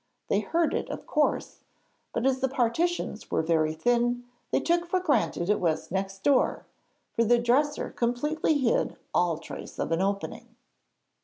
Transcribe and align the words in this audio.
They 0.29 0.39
heard 0.39 0.73
it 0.73 0.89
of 0.89 1.05
course, 1.05 1.59
but 2.11 2.25
as 2.25 2.39
the 2.39 2.49
partitions 2.49 3.29
were 3.29 3.43
very 3.43 3.75
thin, 3.75 4.23
they 4.49 4.59
took 4.59 4.87
for 4.87 4.99
granted 4.99 5.47
it 5.47 5.59
was 5.59 5.91
next 5.91 6.23
door, 6.23 6.65
for 7.13 7.23
the 7.23 7.37
dresser 7.37 7.91
completely 7.91 8.57
hid 8.57 8.97
all 9.13 9.37
trace 9.37 9.77
of 9.77 9.91
an 9.91 10.01
opening. 10.01 10.55